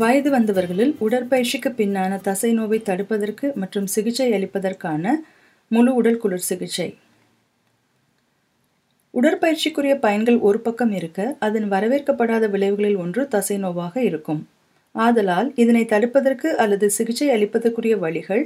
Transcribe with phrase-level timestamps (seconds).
[0.00, 5.04] வயது வந்தவர்களில் உடற்பயிற்சிக்கு பின்னான தசை நோவை தடுப்பதற்கு மற்றும் சிகிச்சை அளிப்பதற்கான
[5.70, 6.88] முழு உடல் குளிர் சிகிச்சை.
[9.14, 14.42] உடற்பயிற்சிக்குரிய பயன்கள் ஒரு பக்கம் இருக்க அதன் வரவேற்கப்படாத விளைவுகளில் ஒன்று தசை நோவாக இருக்கும்.
[14.94, 18.44] ஆதலால் இதனை தடுப்பதற்கு அல்லது சிகிச்சை அளிப்பதற்குரிய வழிகள்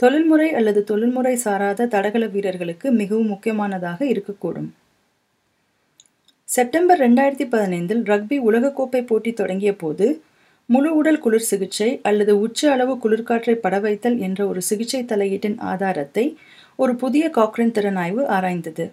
[0.00, 4.70] தொழில்முறை அல்லது தொழில்முறை சாராத தடகள வீரர்களுக்கு மிகவும் முக்கியமானதாக இருக்கக்கூடும்.
[6.48, 10.06] செப்டம்பர் ரெண்டாயிரத்தி பதினைந்தில் ரக்பி உலகக்கோப்பை போட்டி தொடங்கிய போது
[10.68, 16.24] முழு உடல் குளிர் சிகிச்சை அல்லது உச்ச அளவு குளிர்காற்றை படவைத்தல் என்ற ஒரு சிகிச்சை தலையீட்டின் ஆதாரத்தை
[16.78, 18.84] ஒரு புதிய காக்ரின் திறனாய்வு ஆராய்ந்தது.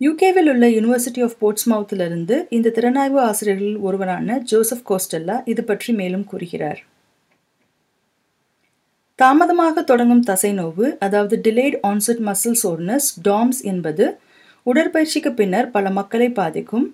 [0.00, 6.80] யூகேவில் உள்ள யூனிவர்சிட்டி ஆஃப் போர்ட்ஸ்மவுத்திலிருந்து இந்த திறனாய்வு ஆசிரியர்களில் ஒருவரான ஜோசப் கோஸ்டெல்லா இது பற்றி மேலும் கூறுகிறார்.
[9.18, 14.04] தாமதமாக தொடங்கும் தசை நோவு அதாவது delayed onset muscle soreness DOMS என்பது
[14.66, 16.86] உடற்பயிற்சிக்கு பின்னர் பல மக்களை பாதிக்கும்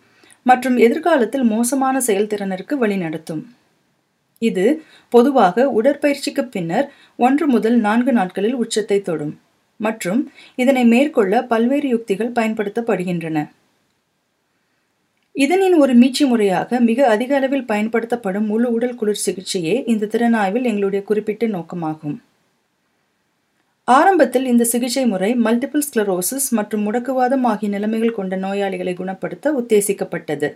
[0.47, 3.43] மற்றும் எதிர்காலத்தில் மோசமான செயல்திறனிற்கு வழிநடத்தும்
[4.43, 4.67] இது
[5.13, 6.87] பொதுவாக உடற்பயிற்சிக்கு பின்னர்
[7.19, 9.35] ஒன்று முதல் நான்கு நாட்களில் உச்சத்தை தொடும்
[9.81, 10.21] மற்றும்
[10.63, 13.39] இதனை மேற்கொள்ள பல்வேறு யுக்திகள் பயன்படுத்தப்படுகின்றன.
[15.35, 21.03] இதனின் ஒரு மீட்சி முறையாக மிக அதிக அளவில் பயன்படுத்தப்படும் முழு உடல் குளிர் சிகிச்சையே இந்த திறனாய்வில் எங்களுடைய
[21.05, 22.17] குறிப்பிட்ட நோக்கமாகும்.
[23.89, 30.49] ஆரம்பத்தில் இந்த சிகிச்சை முறை மல்டிபிள் ஸ்க்ளரோசிஸ் மற்றும் முடக்குவாதம் ஆகிய நிலைமைகள் கொண்ட நோயாளிகளை குணப்படுத்த உத்தேசிக்கப்பட்டது.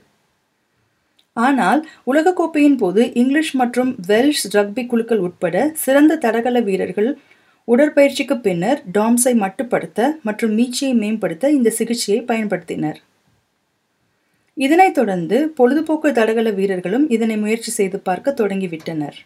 [1.37, 7.11] ஆனால் உலகக்கோப்பையின் போது இங்கிலீஷ் மற்றும் வெல்ஷ் ரக்பி குழுக்கள் உட்பட சிறந்த தடகள வீரர்கள்
[7.69, 12.99] உடற்பயிற்சிக்கு பின்னர் டாம்ஸை மட்டுப்படுத்த மற்றும் மீட்சியை மேம்படுத்த இந்த சிகிச்சையை பயன்படுத்தினர்.
[14.57, 19.19] இதனைத் தொடர்ந்து பொழுதுபோக்கு தடகள வீரர்களும் இதனை முயற்சி செய்து பார்க்க தொடங்கிவிட்டனர்.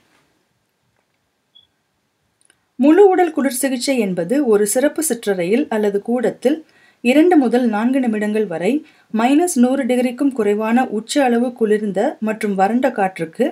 [2.83, 6.59] முழு உடல் குளிர் சிகிச்சை என்பது ஒரு சிறப்பு சிற்றறையில் அல்லது கூடத்தில்
[7.05, 8.73] இரண்டு முதல் நான்கு நிமிடங்கள் வரை
[9.19, 13.47] மைனஸ் நூறு டிகிரிக்கும் குறைவான உச்ச அளவு குளிர்ந்த மற்றும் வறண்ட காற்றுக்கு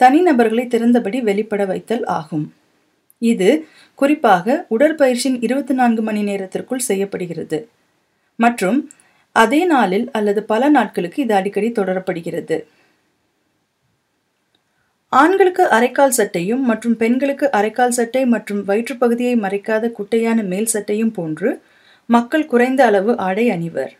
[0.00, 2.46] தனிநபர்களை திறந்தபடி வெளிப்பட வைத்தல் ஆகும்.
[3.22, 3.50] இது
[3.94, 7.58] குறிப்பாக உடற்பயிற்சியின் இருபத்தி நான்கு மணி நேரத்திற்குள் செய்யப்படுகிறது.
[8.38, 8.78] மற்றும்
[9.36, 12.58] அதே நாளில் அல்லது பல நாட்களுக்கு இது அடிக்கடி தொடரப்படுகிறது.
[15.12, 21.50] ஆண்களுக்கு அரைக்கால் சட்டையும் மற்றும் பெண்களுக்கு அரைக்கால் சட்டை மற்றும் வயிற்றுப்பகுதியை மறைக்காத குட்டையான மேல் சட்டையும் போன்று
[22.08, 23.92] மக்கள் குறைந்த அளவு ஆடை அணிவர்.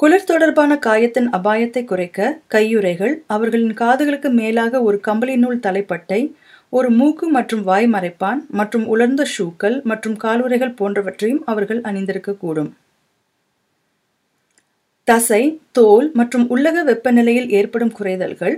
[0.00, 6.20] குளிர் தொடர்பான காயத்தின் அபாயத்தை குறைக்க கையுறைகள் அவர்களின் காதுகளுக்கு மேலாக ஒரு கம்பளி நூல் தலைப்பட்டை
[6.68, 12.70] ஒரு மூக்கு மற்றும் வாய் மறைப்பான் மற்றும் உலர்ந்த ஷூக்கள் மற்றும் காலுறைகள் போன்றவற்றையும் அவர்கள் அணிந்திருக்கக்கூடும்.
[15.08, 15.42] தசை
[15.72, 18.56] தோல் மற்றும் உள்ளக வெப்பநிலையில் ஏற்படும் குறைதல்கள்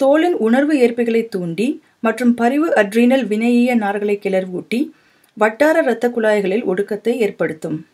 [0.00, 4.90] தோலின் உணர்வு ஏற்பிகளை தூண்டி மற்றும் பரிவு அட்ரீனல் வினையிய நார்களை கிளர்வூட்டி
[5.34, 7.86] வட்டார இரத்த குழாய்களில் ஒடுக்கத்தை ஏற்படுத்தும்.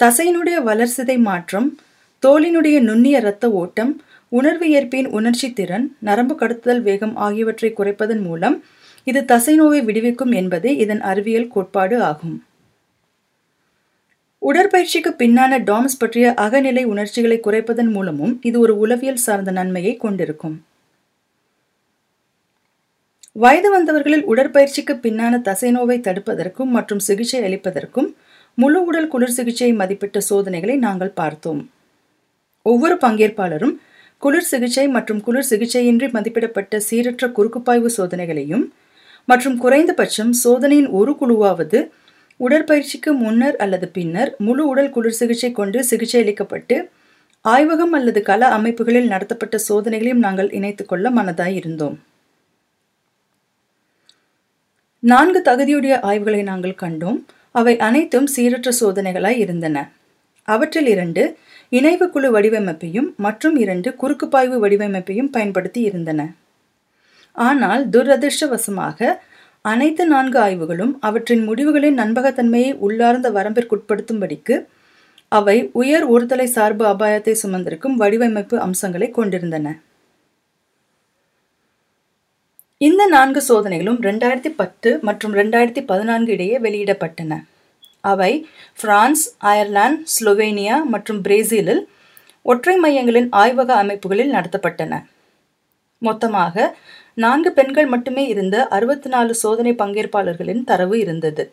[0.00, 1.78] தசையினுடைய வளர்சிதை மாற்றம்
[2.26, 8.64] தோலினுடைய நுண்ணிய இரத்த ஓட்டம் உணர்வு ஏற்பியின் உணர்ச்சி திறன் நரம்பு கடத்துதல் வேகம் ஆகியவற்றை குறைப்பதன் மூலம்
[9.04, 12.36] இது தசை நோவை விடுவிக்கும் என்பதே இதன் அறிவியல் கோட்பாடு ஆகும்.
[14.42, 20.56] உடற்பயிற்சிக்கு பின்னான டாம்ஸ் பற்றிய அகநிலை உணர்ச்சிகளை குறைப்பதன் மூலமும் இது ஒரு உளவியல் சார்ந்த நன்மையை கொண்டிருக்கும்.
[23.32, 28.08] வயது வந்தவர்களில் உடற்பயிற்சிக்கு பின்னான தசை நோவை தடுப்பதற்கும் மற்றும் சிகிச்சை அளிப்பதற்கும்
[28.54, 31.60] முழு உடல் குளிர் சிகிச்சையை மதிப்பிட்ட சோதனைகளை நாங்கள் பார்த்தோம்.
[32.66, 33.74] ஒவ்வொரு பங்கேற்பாளரும்
[34.22, 38.64] குளிர் சிகிச்சை மற்றும் குளிர் சிகிச்சையின்றி மதிப்பிடப்பட்ட சீரற்ற குறுக்குப்பாய்வு சோதனைகளையும்
[39.28, 41.78] மற்றும் குறைந்தபட்சம் சோதனையின் ஒரு குழுவாவது
[42.40, 46.76] உடற்பயிற்சிக்கு முன்னர் அல்லது பின்னர் முழு உடல் குளிர் சிகிச்சை கொண்டு சிகிச்சை அளிக்கப்பட்டு
[47.44, 51.96] ஆய்வகம் அல்லது கல அமைப்புகளில் நடத்தப்பட்ட சோதனைகளையும் நாங்கள் இணைத்துக் கொள்ள மனதாய் இருந்தோம்.
[55.02, 57.18] நான்கு தகுதியுடைய ஆய்வுகளை நாங்கள் கண்டோம்.
[57.50, 59.76] அவை அனைத்தும் சீரற்ற சோதனைகளாய் இருந்தன.
[60.48, 61.22] அவற்றில் இரண்டு
[61.68, 66.20] இணைவு குழு வடிவமைப்பையும் மற்றும் இரண்டு குறுக்குப்பாய்வு வடிவமைப்பையும் பயன்படுத்தி இருந்தன.
[67.36, 69.18] ஆனால் துரதிருஷ்டவசமாக
[69.68, 74.56] அனைத்து நான்கு ஆய்வுகளும் அவற்றின் முடிவுகளின் நம்பகத்தன்மையை உள்ளார்ந்த வரம்பிற்குட்படுத்தும்படிக்கு
[75.38, 79.66] அவை உயர் ஒருதலை சார்பு அபாயத்தை சுமந்திருக்கும் வடிவமைப்பு அம்சங்களை கொண்டிருந்தன.
[82.86, 87.32] இந்த நான்கு சோதனைகளும் ரெண்டாயிரத்தி பத்து மற்றும் ரெண்டாயிரத்தி பதினான்கு இடையே வெளியிடப்பட்டன.
[88.10, 88.32] அவை
[88.82, 91.82] பிரான்ஸ் அயர்லாந்து ஸ்லோவேனியா மற்றும் பிரேசிலில்
[92.46, 94.94] ஒற்றை மையங்களின் ஆய்வக அமைப்புகளில் நடத்தப்பட்டன.
[96.02, 96.56] மொத்தமாக
[97.22, 101.52] நான்கு பெண்கள் மட்டுமே இருந்த அறுபத்தி நாலு சோதனை பங்கேற்பாளர்களின் தரவு இருந்தது.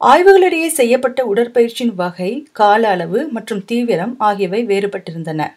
[0.00, 5.52] ஆய்வுகளிடையே செய்யப்பட்ட உடற்பயிற்சியின் வகை கால அளவு மற்றும் தீவிரம் ஆகியவை வேறுபட்டிருந்தன.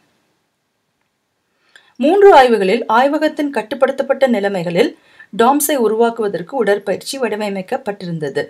[1.96, 4.98] மூன்று ஆய்வுகளில் ஆய்வகத்தின் கட்டுப்படுத்தப்பட்ட நிலைமைகளில்
[5.38, 8.48] டாம்ஸை உருவாக்குவதற்கு உடற்பயிற்சி வடிவமைக்கப்பட்டிருந்தது.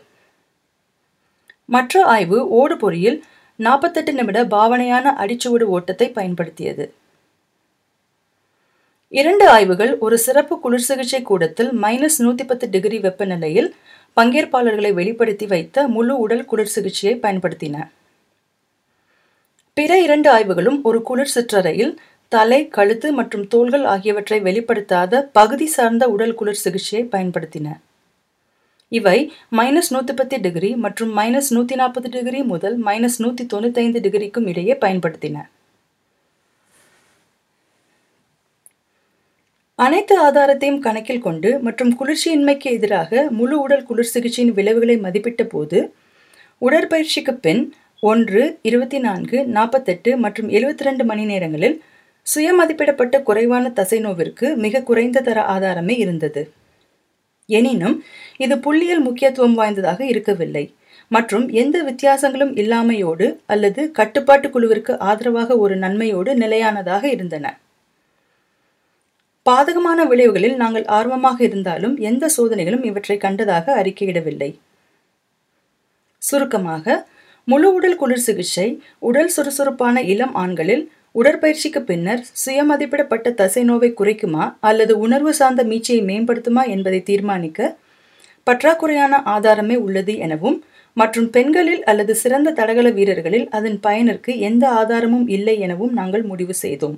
[1.66, 3.24] மற்ற ஆய்வு ஓடுபொறியில்
[3.56, 6.94] நாற்பத்தெட்டு நிமிட பாவனையான அடிச்சுவடு ஓட்டத்தை பயன்படுத்தியது.
[9.18, 13.70] இரண்டு ஆய்வுகள் ஒரு சிறப்பு குளிர் சிகிச்சை கூடத்தில் மைனஸ் நூற்றி பத்து டிகிரி வெப்பநிலையில்
[14.18, 17.76] பங்கேற்பாளர்களை வெளிப்படுத்தி வைத்த முழு உடல் குளிர் சிகிச்சையை பயன்படுத்தின.
[19.78, 21.94] பிற இரண்டு ஆய்வுகளும் ஒரு குளிர் சிற்றறையில்
[22.32, 27.68] தலை கழுத்து மற்றும் தோள்கள் ஆகியவற்றை வெளிப்படுத்தாத பகுதி சார்ந்த உடல் குளிர் சிகிச்சையை பயன்படுத்தின.
[28.92, 29.20] இவை
[29.60, 34.76] மைனஸ் நூற்றி பத்து டிகிரி மற்றும் மைனஸ் நூற்றி நாற்பது டிகிரி முதல் மைனஸ் நூற்றி தொண்ணூத்தைந்து டிகிரிக்கும் இடையே
[34.86, 35.38] பயன்படுத்தின.
[39.80, 45.80] அனைத்து ஆதாரத்தையும் கணக்கில் கொண்டு மற்றும் குளிர்ச்சியின்மைக்கு எதிராக முழு உடல் குளிர் சிகிச்சையின் விளைவுகளை மதிப்பிட்ட போது
[46.62, 47.62] உடற்பயிற்சிக்கு பின்
[48.04, 51.78] ஒன்று இருபத்தி நான்கு நாற்பத்தெட்டு மற்றும் எழுபத்தி ரெண்டு மணி நேரங்களில்
[52.28, 56.44] சுய மதிப்பிடப்பட்ட குறைவான தசை நோவிற்கு மிக குறைந்த தர ஆதாரமே இருந்தது.
[57.50, 57.96] எனினும்
[58.38, 60.66] இது புள்ளியல் முக்கியத்துவம் வாய்ந்ததாக இருக்கவில்லை.
[61.12, 67.48] மற்றும் எந்த வித்தியாசங்களும் இல்லாமையோடு அல்லது கட்டுப்பாட்டு குழுவிற்கு ஆதரவாக ஒரு நன்மையோடு நிலையானதாக இருந்தன.
[69.50, 74.50] பாதகமான விளைவுகளில் நாங்கள் ஆர்வமாக இருந்தாலும் எந்த சோதனைகளும் இவற்றை கண்டதாக அறிக்கையிடவில்லை.
[76.22, 76.86] சுருக்கமாக
[77.48, 78.66] முழு உடல் குளிர் சிகிச்சை
[79.00, 86.64] உடல் சுறுசுறுப்பான இளம் ஆண்களில் உடற்பயிற்சிக்கு பின்னர் சுயமதிப்பிடப்பட்ட தசை நோவை குறைக்குமா அல்லது உணர்வு சார்ந்த மீட்சியை மேம்படுத்துமா
[86.68, 87.70] என்பதை தீர்மானிக்க
[88.48, 90.58] பற்றாக்குறையான ஆதாரமே உள்ளது எனவும்
[90.98, 96.98] மற்றும் பெண்களில் அல்லது சிறந்த தடகள வீரர்களில் அதன் பயனிற்கு எந்த ஆதாரமும் இல்லை எனவும் நாங்கள் முடிவு செய்தோம்.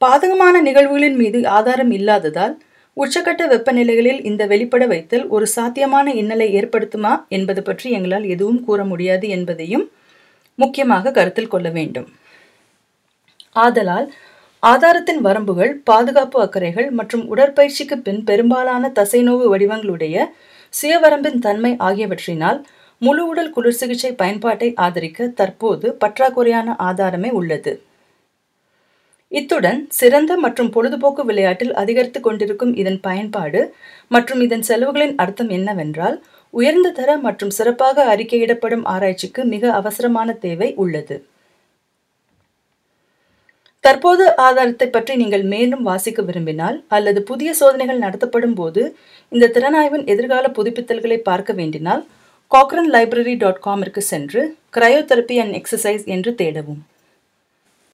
[0.00, 2.62] பாதகமான நிகழ்வுகளின் மீது ஆதாரம் இல்லாததால்
[2.96, 9.28] உச்சக்கட்ட வெப்பநிலைகளில் இந்த வெளிப்பட வைத்தல் ஒரு சாத்தியமான இன்னலை ஏற்படுத்துமா என்பது பற்றி எங்களால் எதுவும் கூற முடியாது
[9.28, 9.90] என்பதையும்
[10.54, 12.08] முக்கியமாக கருத்தில் கொள்ள வேண்டும்.
[13.52, 14.14] ஆதலால்
[14.62, 20.16] ஆதாரத்தின் வரம்புகள் பாதுகாப்பு அக்கறைகள் மற்றும் உடற்பயிற்சிக்கு பின் பெரும்பாலான தசைநோவு வடிவங்களுடைய
[20.72, 22.64] சுயவரம்பின் தன்மை ஆகியவற்றினால்
[22.98, 27.72] முழு உடல் குளிர் சிகிச்சை பயன்பாட்டை ஆதரிக்க தற்போது பற்றாக்குறையான ஆதாரமே உள்ளது.
[29.32, 33.60] இத்துடன் சிறந்த மற்றும் பொழுதுபோக்கு விளையாட்டில் அதிகரித்து கொண்டிருக்கும் இதன் பயன்பாடு
[34.14, 36.16] மற்றும் இதன் செலவுகளின் அர்த்தம் என்னவென்றால்
[36.54, 41.16] உயர்ந்த தர மற்றும் சிறப்பாக அறிக்கையிடப்படும் ஆராய்ச்சிக்கு மிக அவசரமான தேவை உள்ளது.
[43.84, 48.82] தற்போது ஆதாரத்தை பற்றி நீங்கள் மேலும் வாசிக்க விரும்பினால் அல்லது புதிய சோதனைகள் நடத்தப்படும் போது
[49.32, 52.02] இந்த திறனாய்வின் எதிர்கால புதுப்பித்தல்களை பார்க்க வேண்டினால்
[52.52, 54.42] காக்ரன் லைப்ரரி டாட் காமிற்கு சென்று
[54.76, 56.80] கிரையோதெரப்பி அண்ட் எக்ஸசைஸ் என்று தேடவும்.